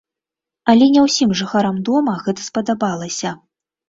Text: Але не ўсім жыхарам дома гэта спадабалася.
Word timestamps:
Але 0.71 0.85
не 0.95 1.01
ўсім 1.07 1.29
жыхарам 1.41 1.77
дома 1.89 2.15
гэта 2.23 2.47
спадабалася. 2.47 3.35